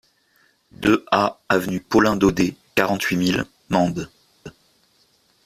deux 0.71 1.05
A 1.11 1.39
avenue 1.47 1.79
Paulin 1.79 2.15
Daudé, 2.15 2.55
quarante-huit 2.73 3.17
mille 3.17 3.45
Mende 3.69 4.09